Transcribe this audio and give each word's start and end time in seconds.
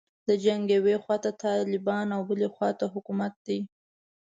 د 0.27 0.29
جنګ 0.43 0.63
یوې 0.77 0.95
خواته 1.03 1.29
طالبان 1.43 2.07
او 2.15 2.21
بلې 2.29 2.49
خواته 2.55 2.85
حکومت 2.93 3.33
دی. 3.47 3.59